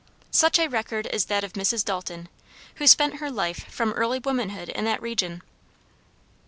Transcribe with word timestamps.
Such 0.31 0.57
a 0.57 0.67
record 0.67 1.05
is 1.13 1.25
that 1.25 1.43
of 1.43 1.53
Mrs. 1.53 1.85
Dalton, 1.85 2.27
who 2.77 2.87
spent 2.87 3.17
her 3.17 3.29
life 3.29 3.67
from 3.71 3.93
early 3.93 4.17
womanhood 4.17 4.69
in 4.69 4.83
that 4.85 4.99
region. 4.99 5.43